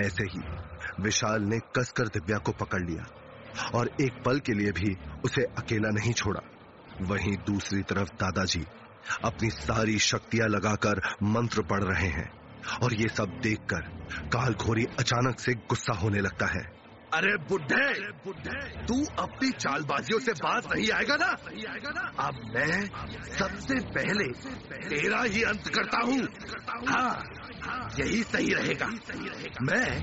ऐसे 0.00 0.24
ही 0.24 0.40
विशाल 1.00 1.42
ने 1.44 1.58
कसकर 1.76 2.08
दिव्या 2.08 2.38
को 2.38 2.52
पकड़ 2.60 2.82
लिया 2.82 3.04
और 3.74 3.90
एक 4.00 4.22
पल 4.24 4.38
के 4.40 4.52
लिए 4.52 4.72
भी 4.72 4.96
उसे 5.24 5.42
अकेला 5.58 5.90
नहीं 5.90 6.12
छोड़ा। 6.14 6.40
वहीं 7.02 7.36
दूसरी 7.46 7.82
तरफ़ 7.82 8.10
दादाजी 8.20 8.64
अपनी 9.24 9.50
सारी 9.50 9.98
शक्तियाँ 9.98 10.48
लगाकर 10.48 11.00
मंत्र 11.22 11.62
पढ़ 11.62 11.84
रहे 11.84 12.08
हैं। 12.08 12.32
और 12.82 12.94
ये 12.94 13.08
सब 13.08 13.40
देखकर 13.42 13.80
काल 14.32 14.54
घोरी 14.54 14.84
अचानक 14.98 15.40
से 15.40 15.54
गुस्सा 15.54 15.92
होने 15.92 16.20
लगता 16.20 16.46
है। 16.46 16.81
अरे 17.14 17.36
बुढ़े 17.48 17.86
बुढ़े 18.24 18.60
तू 18.86 18.94
अपनी 19.18 19.50
चालबाजियों 19.50 20.20
से 20.20 20.32
बात 20.32 20.66
नहीं 20.74 20.90
आएगा 20.90 21.16
ना 21.16 21.26
नहीं 21.26 21.64
आएगा 21.66 21.90
ना? 21.90 22.26
अब 22.26 22.34
मैं 22.54 22.84
सबसे 23.38 23.74
पहले 23.96 24.24
तेरा 24.88 25.22
ही 25.22 25.42
अंत 25.42 25.68
करता 25.68 25.98
हूँ। 25.98 26.20
हाँ 26.88 27.22
यही 28.00 28.22
सही 28.22 28.54
रहेगा। 28.54 28.86
मैं 29.62 30.02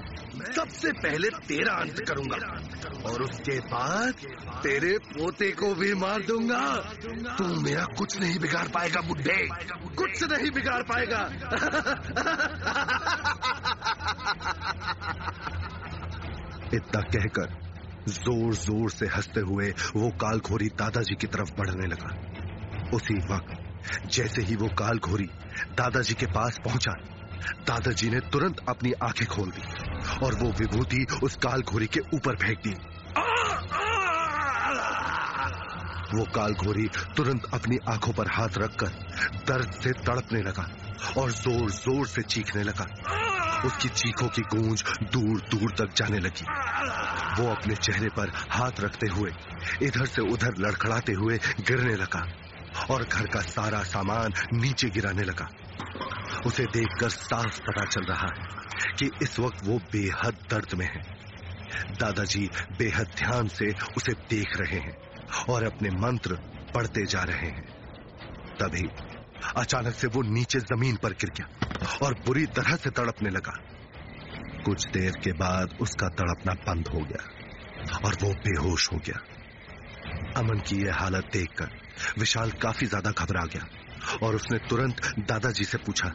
सबसे 0.53 0.91
पहले 0.91 1.29
तेरा 1.29 1.73
अंत 1.73 1.99
करूँगा 1.99 2.37
और 3.09 3.21
उसके 3.21 3.59
बाद 3.59 4.13
तेरे 4.63 4.97
पोते 4.97 5.51
को 5.51 5.75
भी 5.75 5.93
मार 5.93 6.21
दूँगा। 6.21 6.61
तू 7.37 7.61
मेरा 7.61 7.85
कुछ 7.97 8.19
नहीं 8.19 8.39
बिगाड़ 8.39 8.67
पाएगा, 8.67 9.01
बुढ़े। 9.01 9.47
कुछ 9.95 10.23
नहीं 10.23 10.51
बिगाड़ 10.51 10.81
पाएगा। 10.83 11.29
इतना 16.73 17.01
कहकर 17.03 17.57
ज़ोर 18.09 18.53
ज़ोर 18.55 18.89
से 18.89 19.05
हँसते 19.07 19.41
हुए 19.41 19.69
वो 19.95 20.09
काल 20.21 20.39
घोरी 20.39 20.67
दादाजी 20.79 21.15
की 21.15 21.27
तरफ़ 21.27 21.51
बढ़ने 21.57 21.87
लगा। 21.87 22.09
उसी 22.93 23.17
वक्त 23.27 24.07
जैसे 24.07 24.41
ही 24.41 24.55
वो 24.55 24.67
काल 24.79 24.99
घोरी 24.99 25.25
दादाजी 25.77 26.13
के 26.13 26.25
पास 26.27 26.59
पहुँचा, 26.65 26.93
दादाजी 27.67 28.09
ने 28.09 28.19
तुरंत 28.31 28.61
अपनी 28.69 28.91
आँखें 29.03 29.27
खोल 29.27 29.49
दी 29.49 29.61
और 30.25 30.35
वो 30.35 30.49
विभूति 30.59 31.05
उस 31.23 31.35
काल 31.43 31.61
घोरी 31.63 31.87
के 31.87 31.99
ऊपर 32.15 32.35
फेंक 32.35 32.59
दी। 32.59 32.73
वो 36.13 36.23
काल 36.35 36.53
घोरी 36.55 36.87
तुरंत 37.17 37.43
अपनी 37.53 37.77
आँखों 37.89 38.13
पर 38.13 38.27
हाथ 38.31 38.57
रखकर 38.57 38.91
दर्द 39.47 39.71
से 39.73 39.91
तड़पने 40.01 40.41
लगा 40.41 40.69
और 41.17 41.31
ज़ोर 41.31 41.69
ज़ोर 41.71 42.07
से 42.07 42.21
चीखने 42.25 42.63
लगा। 42.63 42.85
उसकी 43.65 43.89
चीखों 43.89 44.27
की 44.27 44.41
गूंज 44.41 44.83
दूर 45.03 45.41
दूर 45.41 45.71
तक 45.71 45.95
जाने 45.95 46.19
लगी। 46.19 46.45
वो 47.41 47.49
अपने 47.49 47.75
चेहरे 47.75 48.09
पर 48.09 48.31
हाथ 48.35 48.79
रखते 48.79 49.07
हुए, 49.07 49.31
इधर 49.83 50.05
से 50.05 50.21
उधर 50.21 50.57
लड़खड़ाते 50.59 51.13
हुए 51.13 51.37
गिरने 51.37 51.95
लगा 51.95 52.27
और 52.91 53.03
घर 53.03 53.27
का 53.27 53.41
सारा 53.41 53.83
सामान 53.83 54.33
नीचे 54.53 54.89
गिराने 54.89 55.23
लगा। 55.23 55.49
उसे 56.45 56.63
देखकर 56.63 57.09
साफ़ 57.09 57.59
पता 57.59 57.85
चल 57.85 58.01
रहा 58.01 58.27
है 58.27 58.47
कि 58.99 59.09
इस 59.21 59.39
वक्त 59.39 59.57
वो 59.63 59.77
बेहद 59.91 60.37
दर्द 60.51 60.73
में 60.73 60.85
है। 60.85 61.01
दादाजी 61.99 62.49
बेहद 62.77 63.07
ध्यान 63.17 63.47
से 63.47 63.71
उसे 63.97 64.13
देख 64.29 64.57
रहे 64.57 64.79
हैं 64.79 64.97
और 65.49 65.63
अपने 65.63 65.89
मंत्र 65.89 66.39
पढ़ते 66.75 67.05
जा 67.05 67.23
रहे 67.23 67.47
हैं। 67.47 67.67
तभी 68.59 68.87
अचानक 69.57 69.93
से 69.95 70.07
वो 70.07 70.21
नीचे 70.29 70.59
ज़मीन 70.67 70.95
पर 70.97 71.13
गिर 71.15 71.31
गया 71.37 71.97
और 72.05 72.13
बुरी 72.25 72.45
तरह 72.55 72.75
से 72.75 72.89
तड़पने 72.91 73.29
लगा। 73.29 73.53
कुछ 74.65 74.87
देर 74.89 75.11
के 75.23 75.31
बाद 75.35 75.77
उसका 75.81 76.07
तड़पना 76.15 76.53
बंद 76.63 76.87
हो 76.87 76.99
गया 77.01 77.99
और 77.99 78.17
वो 78.23 78.33
बेहोश 78.41 78.91
हो 78.93 78.97
गया। 78.99 79.19
अमन 80.37 80.59
की 80.59 80.75
यह 80.77 80.95
हालत 80.95 81.29
देखकर 81.33 81.69
विशाल 82.19 82.51
काफ़ी 82.61 82.87
ज़्यादा 82.87 83.11
घबरा 83.13 83.45
गया 83.45 84.17
और 84.23 84.35
उसने 84.35 84.57
तुरंत 84.69 85.01
दादाजी 85.29 85.63
से 85.65 85.77
पूछा, 85.79 86.09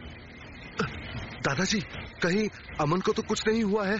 दादाजी, 1.44 1.80
कहीं 2.22 2.48
अमन 2.80 3.00
को 3.00 3.12
तो 3.12 3.22
कुछ 3.22 3.46
नहीं 3.48 3.62
हुआ 3.64 3.86
है? 3.86 3.98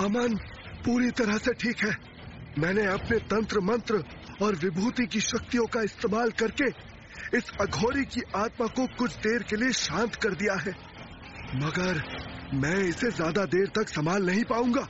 अमन 0.00 0.36
पूरी 0.84 1.10
तरह 1.12 1.38
से 1.38 1.52
ठीक 1.54 1.84
है। 1.84 1.96
मैंने 2.58 2.86
अपने 2.86 3.18
तंत्र 3.26 3.60
मंत्र 3.62 4.02
और 4.42 4.54
विभूति 4.56 5.06
की 5.06 5.20
शक्तियों 5.22 5.66
का 5.66 5.82
इस्तेमाल 5.82 6.30
करके 6.38 6.70
इस 7.34 7.50
अघोरी 7.60 8.04
की 8.04 8.20
आत्मा 8.36 8.66
को 8.66 8.86
कुछ 8.98 9.14
देर 9.16 9.42
के 9.42 9.56
लिए 9.56 9.72
शांत 9.72 10.14
कर 10.14 10.34
दिया 10.34 10.54
है। 10.54 10.72
मगर 11.56 12.02
मैं 12.54 12.76
इसे 12.78 13.10
ज़्यादा 13.10 13.44
देर 13.44 13.70
तक 13.76 13.88
संभाल 13.88 14.26
नहीं 14.26 14.44
पाऊँगा। 14.44 14.86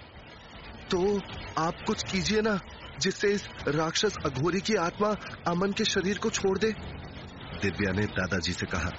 तो 0.90 1.20
आप 1.58 1.84
कुछ 1.86 2.02
कीजिए 2.12 2.40
ना, 2.40 2.58
जिससे 3.00 3.28
इस 3.28 3.46
राक्षस 3.68 4.16
अघोरी 4.26 4.60
की 4.60 4.74
आत्मा 4.74 5.08
अमन 5.48 5.72
के 5.72 5.84
शरीर 5.84 6.18
को 6.18 6.30
छोड़ 6.30 6.58
दे। 6.58 6.72
दिव्या 7.62 7.92
ने 7.92 8.06
दादाजी 8.12 8.52
से 8.52 8.66
कहा 8.66 8.90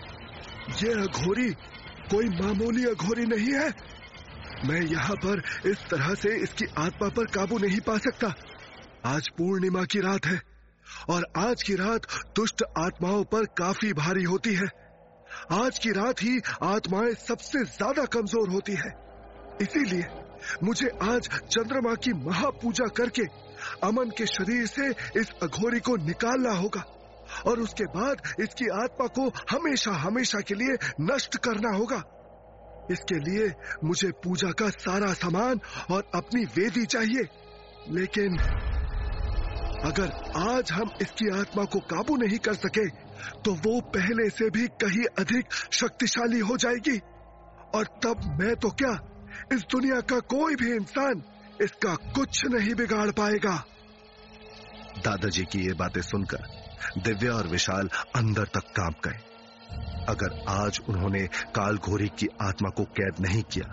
यह 0.84 1.02
अघोरी 1.04 1.50
कोई 2.12 2.30
मामूली 2.32 2.86
अघोरी 2.86 3.26
नहीं 3.26 3.54
है। 3.54 3.70
मैं 4.66 4.82
यहाँ 4.82 5.16
पर 5.16 5.42
इस 5.66 5.86
तरह 5.90 6.14
से 6.14 6.36
इसकी 6.36 6.66
आत्मा 6.78 7.10
पर 7.10 7.26
काबू 7.26 7.58
नहीं 7.58 7.80
पा 7.80 7.98
सकता। 7.98 8.34
आज 9.06 9.28
पूर्णिमा 9.30 9.84
की 9.84 10.00
रात 10.00 10.26
है। 10.26 10.53
और 11.10 11.26
आज 11.38 11.64
की 11.64 11.76
रात 11.76 12.06
दुष्ट 12.36 12.64
आत्माओं 12.78 13.24
पर 13.24 13.46
काफ़ी 13.58 13.94
भारी 13.94 14.24
होती 14.24 14.54
है। 14.56 14.68
आज 15.52 15.80
की 15.80 15.92
रात 15.92 16.24
ही 16.24 16.40
आत्माएँ 16.64 17.14
सबसे 17.20 17.64
ज़्यादा 17.68 18.06
कमज़ोर 18.06 18.50
होती 18.50 18.74
है। 18.74 18.92
इसीलिए 19.62 20.06
मुझे 20.64 20.88
आज 21.04 21.28
चंद्रमा 21.50 21.94
की 21.96 22.14
महापूजा 22.14 22.88
करके 22.98 23.24
अमन 23.84 24.10
के 24.10 24.26
शरीर 24.26 24.66
से 24.66 24.88
इस 25.20 25.32
अघोरी 25.44 25.80
को 25.80 25.96
निकालना 26.06 26.52
होगा 26.52 26.84
और 27.48 27.60
उसके 27.60 27.86
बाद 27.90 28.22
इसकी 28.40 28.66
आत्मा 28.76 29.08
को 29.08 29.28
हमेशा 29.52 29.92
हमेशा 29.98 30.40
के 30.40 30.56
लिए 30.56 30.78
नष्ट 31.02 31.38
करना 31.38 31.76
होगा। 31.78 32.04
इसके 32.92 33.20
लिए 33.20 33.52
मुझे 33.84 34.12
पूजा 34.24 34.52
का 34.52 34.70
सारा 34.70 35.14
सामान 35.14 35.60
और 35.92 36.10
अपनी 36.16 36.44
वेदी 36.56 36.86
चाहिए। 36.86 37.28
लेकिन 37.92 38.38
अगर 39.84 40.12
आज 40.40 40.72
हम 40.72 40.92
इसकी 41.02 41.30
आत्मा 41.40 41.64
को 41.66 41.80
काबू 41.88 42.16
नहीं 42.18 42.38
कर 42.40 42.54
सके 42.56 42.88
तो 43.44 43.54
वो 43.56 43.80
पहले 43.90 44.30
से 44.30 44.50
भी 44.50 44.68
कहीं 44.82 45.04
अधिक 45.20 45.54
शक्तिशाली 45.72 46.40
हो 46.42 46.58
जाएगी। 46.58 46.98
और 47.76 47.86
तब 48.04 48.22
मैं 48.40 48.56
तो 48.56 48.70
क्या 48.72 48.92
इस 49.54 49.62
दुनिया 49.72 50.00
का 50.02 50.20
कोई 50.32 50.56
भी 50.56 50.72
इंसान 50.72 51.24
इसका 51.62 51.96
कुछ 52.16 52.46
नहीं 52.46 52.74
बिगाड़ 52.76 53.10
पाएगा। 53.12 53.56
दादाजी 55.00 55.44
की 55.44 55.60
ये 55.60 55.74
बातें 55.74 56.02
सुनकर 56.02 57.02
दिव्या 57.04 57.34
और 57.34 57.48
विशाल 57.48 57.90
अंदर 58.16 58.46
तक 58.56 58.72
काँप 58.78 59.02
गए। 59.06 59.20
अगर 60.10 60.44
आज 60.52 60.80
उन्होंने 60.90 61.28
काल 61.56 61.78
घोरी 61.80 62.08
की 62.20 62.28
आत्मा 62.42 62.70
को 62.70 62.84
कैद 62.98 63.20
नहीं 63.22 63.42
किया 63.52 63.68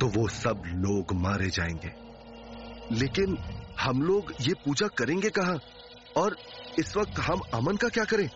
तो 0.00 0.06
वो 0.10 0.26
सब 0.30 0.62
लोग 0.78 1.12
मारे 1.20 1.50
जाएँगे। 1.50 1.92
लेकिन 2.92 3.36
हम 3.80 4.02
लोग 4.02 4.32
ये 4.40 4.54
पूजा 4.64 4.86
करेंगे 4.98 5.30
कहा? 5.30 5.56
और 6.16 6.36
इस 6.78 6.96
वक्त 6.96 7.18
हम 7.20 7.40
अमन 7.54 7.76
का 7.76 7.88
क्या 7.88 8.04
करें? 8.04 8.28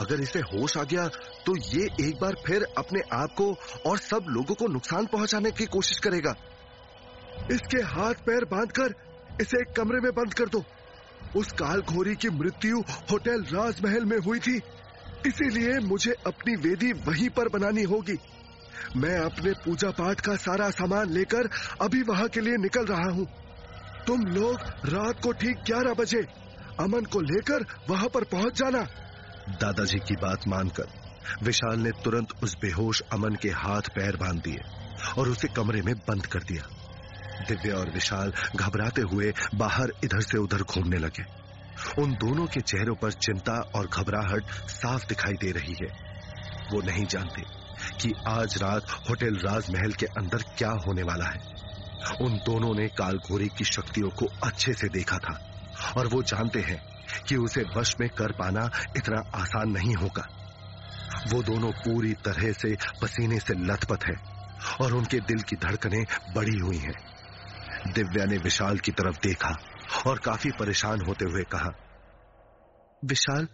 अगर 0.00 0.20
इसे 0.20 0.38
होश 0.40 0.76
आ 0.76 0.82
गया 0.82 1.06
तो 1.46 1.56
ये 1.58 1.88
एक 2.00 2.18
बार 2.20 2.34
फिर 2.46 2.64
अपने 2.78 3.00
आप 3.12 3.34
को 3.36 3.46
और 3.86 3.98
सब 3.98 4.26
लोगों 4.28 4.54
को 4.54 4.66
नुकसान 4.66 5.06
पहुँचाने 5.06 5.50
की 5.50 5.66
कोशिश 5.66 5.98
करेगा। 5.98 6.34
इसके 7.52 7.82
हाथ 7.84 8.24
पैर 8.26 8.44
बांधकर 8.44 8.94
इसे 9.40 9.60
एक 9.60 9.74
कमरे 9.76 10.00
में 10.00 10.10
बंद 10.12 10.34
कर 10.34 10.48
दो। 10.48 10.62
उस 11.36 11.52
काल 11.52 11.80
घोरी 11.82 12.14
की 12.14 12.28
मृत्यु 12.30 12.80
होटल 13.10 13.42
राजमहल 13.44 14.04
में 14.04 14.18
हुई 14.18 14.38
थी। 14.38 14.60
इसीलिए 15.26 15.78
मुझे 15.78 16.14
अपनी 16.26 16.54
वेदी 16.58 16.92
वहीं 17.06 17.28
पर 17.28 17.48
बनानी 17.48 17.82
होगी। 17.82 18.18
मैं 18.96 19.18
अपने 19.18 19.52
पूजा 19.64 19.90
पाठ 19.90 20.20
का 20.20 20.36
सारा 20.36 20.70
सामान 20.70 21.10
लेकर 21.10 21.48
अभी 21.80 22.02
वहाँ 22.02 22.28
के 22.28 22.40
लिए 22.40 22.56
निकल 22.56 22.86
रहा 22.86 23.10
हूँ। 23.10 23.26
तुम 24.08 24.20
लोग 24.20 24.60
रात 24.84 25.20
को 25.22 25.32
ठीक 25.32 25.56
ग्यारह 25.66 25.94
बजे 25.94 26.18
अमन 26.80 27.04
को 27.04 27.20
लेकर 27.20 27.64
वहाँ 27.90 28.08
पर 28.08 28.24
पहुँच 28.24 28.58
जाना। 28.58 28.82
दादाजी 29.48 29.98
की 29.98 30.14
बात 30.14 30.48
मानकर 30.48 30.86
विशाल 31.42 31.78
ने 31.78 31.90
तुरंत 31.90 32.28
उस 32.42 32.56
बेहोश 32.56 33.02
अमन 33.12 33.34
के 33.34 33.48
हाथ 33.48 33.82
पैर 33.82 34.16
बाँध 34.16 34.42
दिए 34.42 34.58
और 35.18 35.28
उसे 35.28 35.48
कमरे 35.48 35.82
में 35.82 35.94
बंद 35.94 36.26
कर 36.26 36.40
दिया। 36.40 36.62
दिव्या 37.48 37.76
और 37.76 37.90
विशाल 37.90 38.32
घबराते 38.56 39.02
हुए 39.02 39.34
बाहर 39.54 39.92
इधर 40.04 40.20
से 40.20 40.38
उधर 40.38 40.62
घूमने 40.62 40.98
लगे। 40.98 41.24
उन 42.02 42.12
दोनों 42.12 42.46
के 42.46 42.60
चेहरों 42.60 42.94
पर 42.94 43.12
चिंता 43.12 43.60
और 43.74 43.86
घबराहट 43.86 44.44
साफ़ 44.70 45.06
दिखाई 45.06 45.32
दे 45.32 45.52
रही 45.52 45.76
है। 45.82 45.92
वो 46.72 46.80
नहीं 46.80 47.06
जानते 47.06 47.42
कि 48.00 48.12
आज 48.28 48.58
रात 48.62 48.90
होटल 49.10 49.36
राजमहल 49.36 49.92
के 49.92 50.06
अंदर 50.06 50.38
क्या 50.58 50.70
होने 50.70 51.02
वाला 51.02 51.24
है। 51.24 51.57
उन 52.20 52.36
दोनों 52.46 52.74
ने 52.74 52.88
कालघोरी 52.88 53.48
की 53.48 53.64
शक्तियों 53.64 54.10
को 54.10 54.26
अच्छे 54.44 54.72
से 54.72 54.88
देखा 54.88 55.18
था, 55.18 55.38
और 55.98 56.06
वो 56.06 56.22
जानते 56.22 56.60
हैं 56.60 56.80
कि 57.28 57.36
उसे 57.36 57.64
वश 57.76 57.94
में 58.00 58.08
कर 58.08 58.32
पाना 58.32 58.70
इतना 58.96 59.20
आसान 59.34 59.70
नहीं 59.70 59.94
होगा। 59.94 60.26
वो 61.32 61.42
दोनों 61.42 61.70
पूरी 61.72 62.12
तरह 62.12 62.52
से 62.52 62.76
पसीने 63.02 63.38
से 63.38 63.54
लथपथ 63.54 64.04
है, 64.04 64.16
और 64.80 64.94
उनके 64.94 65.20
दिल 65.20 65.42
की 65.42 65.56
धड़कनें 65.56 66.04
बड़ी 66.34 66.58
हुई 66.58 66.76
हैं। 66.76 66.94
दिव्या 67.94 68.24
ने 68.24 68.36
विशाल 68.36 68.78
की 68.78 68.92
तरफ़ 68.92 69.18
देखा, 69.22 69.54
और 70.06 70.18
काफ़ी 70.18 70.50
परेशान 70.50 71.00
होते 71.00 71.24
हुए 71.24 71.42
कहा, 71.42 71.70
विशाल, 73.04 73.48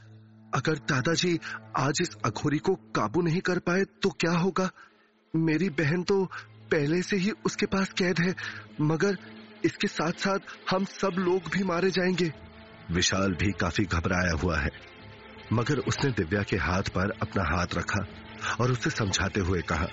अगर 0.54 0.74
दादाजी 0.88 1.38
आज 1.76 1.98
इस 2.00 2.16
अघोरी 2.24 2.58
को 2.58 2.74
काबू 2.74 3.22
नहीं 3.22 3.40
कर 3.40 3.58
पाए 3.58 3.84
तो 4.02 4.10
क्या 4.10 4.32
होगा? 4.32 4.70
मेरी 5.34 5.68
बहन 5.70 6.02
तो 6.02 6.30
पहले 6.74 7.02
से 7.02 7.16
ही 7.16 7.30
उसके 7.44 7.66
पास 7.66 7.92
कैद 7.92 8.20
है, 8.20 8.34
मगर 8.80 9.16
इसके 9.64 9.88
साथ 9.88 10.12
साथ 10.18 10.38
हम 10.70 10.84
सब 10.84 11.18
लोग 11.18 11.50
भी 11.52 11.64
मारे 11.64 11.90
जाएँगे। 11.90 12.32
विशाल 12.90 13.34
भी 13.34 13.52
काफ़ी 13.52 13.84
घबराया 13.84 14.32
हुआ 14.32 14.58
है, 14.58 14.70
मगर 15.52 15.78
उसने 15.78 16.10
दिव्या 16.10 16.42
के 16.42 16.56
हाथ 16.56 16.88
पर 16.88 17.10
अपना 17.22 17.44
हाथ 17.48 17.74
रखा 17.74 18.04
और 18.60 18.72
उसे 18.72 18.90
समझाते 18.90 19.40
हुए 19.40 19.60
कहा, 19.62 19.86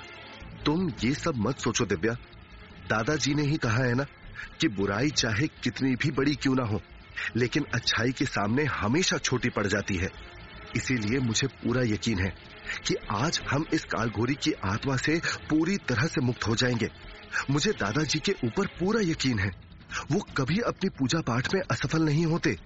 तुम 0.65 0.89
ये 1.03 1.13
सब 1.13 1.33
मत 1.37 1.59
सोचो 1.59 1.85
दिव्या। 1.85 2.13
दादाजी 2.89 3.33
ने 3.33 3.43
ही 3.43 3.57
कहा 3.57 3.83
है 3.83 3.93
ना 3.95 4.05
कि 4.61 4.67
बुराई 4.67 5.09
चाहे 5.09 5.47
कितनी 5.63 5.95
भी 5.95 6.11
बड़ी 6.11 6.35
क्यों 6.35 6.55
ना 6.55 6.63
हो, 6.63 6.81
लेकिन 7.35 7.65
अच्छाई 7.75 8.11
के 8.11 8.25
सामने 8.25 8.63
हमेशा 8.73 9.17
छोटी 9.17 9.49
पड़ 9.49 9.67
जाती 9.67 9.97
है। 9.97 10.09
इसीलिए 10.75 11.19
मुझे 11.19 11.47
पूरा 11.47 11.81
यकीन 11.83 12.19
है 12.19 12.29
कि 12.87 12.95
आज 13.11 13.41
हम 13.51 13.65
इस 13.73 13.85
कालघोरी 13.85 14.33
की 14.33 14.51
आत्मा 14.51 14.97
से 14.97 15.21
पूरी 15.49 15.77
तरह 15.77 16.05
से 16.07 16.21
मुक्त 16.21 16.47
हो 16.47 16.55
जाएँगे। 16.55 16.89
मुझे 17.49 17.71
दादाजी 17.71 18.19
के 18.19 18.31
ऊपर 18.45 18.67
पूरा 18.67 19.01
यकीन 19.01 19.39
है। 19.39 19.51
वो 20.11 20.19
कभी 20.37 20.59
अपनी 20.59 20.89
पूजा 20.89 21.21
पाठ 21.21 21.53
में 21.53 21.61
असफल 21.71 22.01
नहीं 22.01 22.25
होते। 22.25 22.57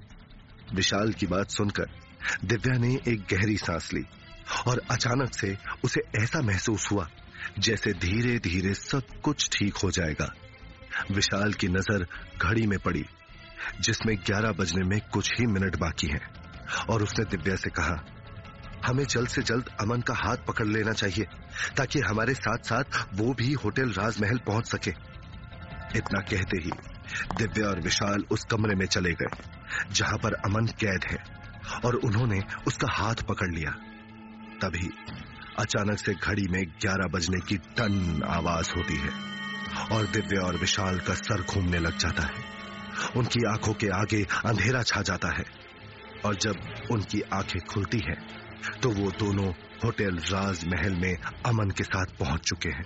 विशाल 0.73 1.13
की 1.13 1.27
बात 1.27 1.49
सुनकर 1.49 1.89
दिव्या 2.45 2.77
ने 2.77 2.93
एक 3.07 3.25
गहरी 3.31 3.57
सांस 3.57 3.93
ली 3.93 4.03
और 4.67 4.81
अचानक 4.91 5.33
से 5.33 5.57
उसे 5.83 6.01
ऐसा 6.23 6.41
महसूस 6.41 6.91
हुआ 6.91 7.07
जैसे 7.59 7.93
धीरे 7.93 8.39
धीरे 8.39 8.73
सब 8.73 9.01
कुछ 9.23 9.49
ठीक 9.49 9.75
हो 9.75 9.91
जाएगा। 9.91 10.33
विशाल 11.11 11.53
की 11.53 11.67
नज़र 11.67 12.07
घड़ी 12.41 12.67
में 12.67 12.79
पड़ी, 12.79 13.05
जिसमें 13.81 14.17
ग्यारह 14.17 14.51
बजने 14.51 14.83
में 14.83 14.99
कुछ 15.13 15.33
ही 15.39 15.45
मिनट 15.45 15.75
बाकी 15.75 16.07
हैं। 16.07 16.44
और 16.89 17.03
उसने 17.03 17.25
दिव्या 17.25 17.55
से 17.55 17.69
कहा, 17.69 18.05
हमें 18.85 19.03
जल्द 19.03 19.27
से 19.27 19.41
जल्द 19.41 19.69
अमन 19.81 20.01
का 20.01 20.13
हाथ 20.13 20.37
पकड़ 20.47 20.65
लेना 20.65 20.91
चाहिए, 20.91 21.25
ताकि 21.77 21.99
हमारे 21.99 22.33
साथ 22.33 22.57
साथ 22.57 22.83
वो 23.13 23.33
भी 23.33 23.53
होटल 23.53 23.89
राजमहल 23.89 24.37
पहुँच 24.37 24.67
सके। 24.67 24.91
इतना 25.97 26.19
कहते 26.19 26.57
ही 26.57 26.71
दिव्या 27.33 27.67
और 27.67 27.81
विशाल 27.81 28.23
उस 28.31 28.45
कमरे 28.51 28.75
में 28.75 28.85
चले 28.85 29.11
गए, 29.11 29.35
जहाँ 29.91 30.17
पर 30.17 30.33
अमन 30.33 30.65
कैद 30.65 31.05
है, 31.11 31.17
और 31.85 31.95
उन्होंने 31.95 32.41
उसका 32.67 32.87
हाथ 32.91 33.15
पकड़ 33.15 33.53
लिया। 33.53 33.71
तभी 34.61 34.89
अचानक 35.59 35.99
से 35.99 36.13
घड़ी 36.13 36.47
में 36.47 36.63
ग्यारह 36.81 37.07
बजने 37.07 37.39
की 37.39 37.57
टन 37.57 38.23
आवाज़ 38.27 38.71
होती 38.77 38.97
है, 38.97 39.09
और 39.91 40.05
दिव्या 40.05 40.41
और 40.41 40.57
विशाल 40.57 40.99
का 40.99 41.13
सर 41.13 41.41
घूमने 41.41 41.79
लग 41.79 41.97
जाता 41.97 42.23
है। 42.23 42.43
उनकी 43.17 43.45
आँखों 43.49 43.73
के 43.73 43.87
आगे 43.87 44.23
अंधेरा 44.45 44.83
छा 44.83 45.01
जाता 45.01 45.27
है। 45.27 45.64
और 46.25 46.35
जब 46.35 46.87
उनकी 46.91 47.21
आँखें 47.33 47.59
खुलती 47.69 47.99
हैं 47.99 48.17
तो 48.83 48.89
वो 48.89 49.11
दोनों 49.11 49.47
होटल 49.83 50.17
राजमहल 50.25 50.95
में 50.95 51.15
अमन 51.45 51.69
के 51.69 51.83
साथ 51.83 52.17
पहुँच 52.19 52.41
चुके 52.41 52.69
हैं। 52.69 52.85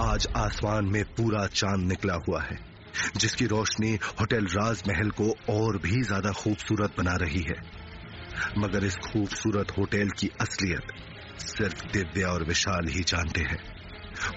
आज 0.00 0.26
आसमान 0.36 0.84
में 0.84 1.02
पूरा 1.16 1.46
चाँद 1.46 1.86
निकला 1.88 2.14
हुआ 2.28 2.42
है, 2.42 2.56
जिसकी 3.16 3.46
रोशनी 3.46 3.92
होटल 4.20 4.46
राजमहल 4.46 5.10
को 5.10 5.30
और 5.50 5.78
भी 5.78 6.02
ज़्यादा 6.02 6.32
खूबसूरत 6.32 6.94
बना 6.98 7.14
रही 7.16 7.42
है। 7.42 7.56
मगर 8.58 8.84
इस 8.84 8.96
खूबसूरत 8.96 9.70
होटल 9.78 10.10
की 10.10 10.30
असलियत 10.40 10.92
सिर्फ़ 11.40 11.86
दिव्या 11.92 12.28
और 12.28 12.44
विशाल 12.44 12.88
ही 12.88 13.02
जानते 13.04 13.40
हैं। 13.40 13.62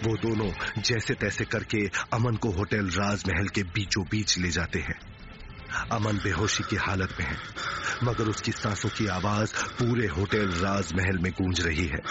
वो 0.04 0.16
दोनों 0.18 0.52
जैसे 0.82 1.14
तैसे 1.16 1.46
करके 1.46 1.86
अमन 2.14 2.36
को 2.36 2.52
होटल 2.52 2.90
राजमहल 2.94 3.48
के 3.48 3.64
बीचों 3.64 4.04
बीच 4.04 4.38
ले 4.38 4.50
जाते 4.52 4.80
हैं। 4.80 5.00
अमन 5.92 6.18
बेहोशी 6.18 6.64
की 6.64 6.76
हालत 6.76 7.16
में 7.20 7.26
है, 7.26 7.38
मगर 8.04 8.24
उसकी 8.24 8.52
सांसों 8.52 8.90
की 8.90 9.08
आवाज़ 9.08 9.54
पूरे 9.74 10.08
होटल 10.08 10.52
राजमहल 10.56 11.18
में 11.18 11.32
गूंज 11.32 11.62
रही 11.62 11.86
है। 11.88 12.02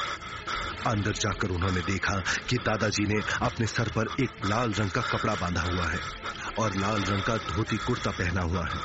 अंदर 0.86 1.12
जाकर 1.12 1.50
उन्होंने 1.50 1.80
देखा 1.82 2.18
कि 2.48 2.56
दादाजी 2.56 3.04
ने 3.04 3.20
अपने 3.42 3.66
सर 3.66 3.88
पर 3.88 4.06
एक 4.22 4.44
लाल 4.46 4.72
रंग 4.72 4.90
का 4.90 5.00
कपड़ा 5.00 5.34
बांधा 5.34 5.62
हुआ 5.62 5.86
है 5.86 5.98
और 6.58 6.76
लाल 6.76 7.02
रंग 7.02 7.22
का 7.22 7.36
धोती 7.46 7.76
कुर्ता 7.76 8.10
पहना 8.10 8.42
हुआ 8.42 8.66
है। 8.66 8.80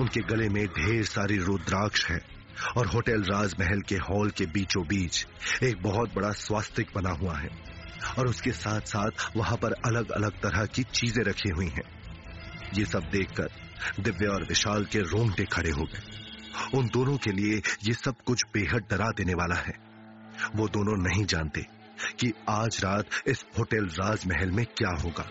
उनके 0.00 0.20
गले 0.20 0.48
में 0.48 0.66
ढेर 0.68 1.04
सारी 1.04 1.36
रुद्राक्ष 1.36 2.06
है 2.06 2.20
और 2.76 2.86
होटल 2.86 3.22
राजमहल 3.22 3.80
के 3.80 3.96
हॉल 4.04 4.30
के 4.30 4.46
बीचों 4.46 4.86
बीच 4.86 5.26
एक 5.62 5.82
बहुत 5.82 6.14
बड़ा 6.14 6.30
स्वास्तिक 6.32 6.90
बना 6.94 7.10
हुआ 7.10 7.36
है 7.38 7.48
और 8.18 8.26
उसके 8.26 8.52
साथ 8.52 8.80
साथ 8.80 9.36
वहाँ 9.36 9.56
पर 9.56 9.72
अलग 9.86 10.10
अलग 10.10 10.40
तरह 10.40 10.66
की 10.66 10.82
चीज़ें 10.92 11.22
रखी 11.24 11.48
हुई 11.48 11.68
हैं। 11.68 11.84
ये 12.74 12.84
सब 12.84 13.10
देखकर 13.12 13.48
दिव्या 14.00 14.30
और 14.30 14.44
विशाल 14.44 14.84
के 14.84 15.00
रोंगटे 15.00 15.44
खड़े 15.44 15.70
हो 15.70 15.84
गए। 15.84 16.78
उन 16.78 16.86
दोनों 16.86 17.16
के 17.16 17.32
लिए 17.32 17.62
ये 17.84 17.92
सब 17.92 18.14
कुछ 18.26 18.44
बेहद 18.54 18.86
डरा 18.90 19.10
देने 19.10 19.34
वाला 19.34 19.56
है। 19.56 19.74
वो 20.56 20.68
दोनों 20.68 20.96
नहीं 21.02 21.24
जानते 21.24 21.66
कि 22.20 22.32
आज 22.48 22.80
रात 22.84 23.04
इस 23.26 23.44
होटल 23.58 23.86
राजमहल 23.86 24.50
में 24.50 24.64
क्या 24.66 24.90
होगा। 25.02 25.28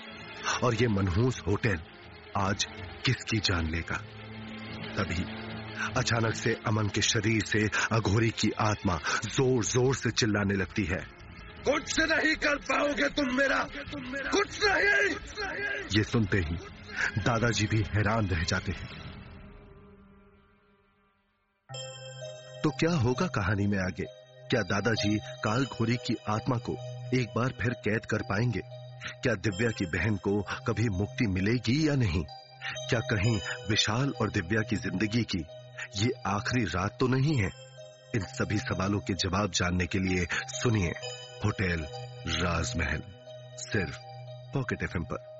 और 0.64 0.76
ये 0.76 0.88
मनहूस 0.88 1.42
होटल 1.48 1.80
आज 2.38 2.66
किसकी 3.06 3.38
जान 3.38 3.70
लेगा? 3.70 3.98
तभी 4.98 5.24
अचानक 5.98 6.36
से 6.36 6.54
अमन 6.68 6.88
के 6.88 7.02
शरीर 7.02 7.44
से 7.46 7.70
अघोरी 7.92 8.30
की 8.30 8.52
आत्मा 8.60 8.98
ज़ोर 9.26 9.64
ज़ोर 9.64 9.96
से 9.96 10.12
चिल्लाने 10.12 10.54
लगती 10.54 10.84
है। 10.84 11.02
कुछ 11.70 12.00
नहीं 12.00 12.36
कर 12.36 12.56
पाओगे 12.70 13.10
तुम 13.10 13.36
मेरा। 13.38 13.60
कुछ 14.30 14.60
नहीं। 14.64 15.16
ये 15.98 16.04
सुनते 16.04 16.38
ही 16.38 16.58
दादाजी 17.20 17.66
भी 17.68 17.82
हैरान 17.88 18.28
रह 18.28 18.44
जाते 18.44 18.72
हैं। 18.72 19.02
तो 22.64 22.70
क्या 22.70 22.92
होगा 22.96 23.28
कहानी 23.28 23.68
में 23.68 23.78
आगे? 23.80 24.06
क्या 24.50 24.62
दादाजी 24.62 25.18
काल 25.44 25.66
घोरी 25.66 25.96
की 25.96 26.16
आत्मा 26.30 26.58
को 26.58 26.74
एक 27.18 27.34
बार 27.36 27.54
फिर 27.62 27.74
कैद 27.74 28.06
कर 28.06 28.22
पाएँगे? 28.22 28.62
क्या 29.24 29.34
दिव्या 29.34 29.70
की 29.70 29.86
बहन 29.86 30.16
को 30.18 30.42
कभी 30.68 30.90
मुक्ति 30.90 31.28
मिलेगी 31.28 31.88
या 31.90 31.96
नहीं? 31.96 32.24
क्या 32.90 33.00
कहीं 33.00 33.40
विशाल 33.70 34.14
और 34.22 34.30
दिव्या 34.30 34.62
की 34.62 34.76
ज़िंदगी 34.76 35.24
की 35.24 35.46
ये 35.96 36.12
आखिरी 36.28 36.64
रात 36.66 36.98
तो 37.00 37.08
नहीं 37.08 37.36
है? 37.38 37.50
इन 38.16 38.22
सभी 38.22 38.58
सवालों 38.58 39.00
के 39.00 39.14
जवाब 39.14 39.52
जानने 39.52 39.88
के 39.88 40.00
लिए 40.00 40.28
सुनिए 40.32 40.94
होटल 41.46 41.86
राजमहल, 42.28 43.04
सिर्फ़ 43.58 43.98
पॉकेट 44.54 44.84
एफएम 44.84 45.04
पर। 45.04 45.33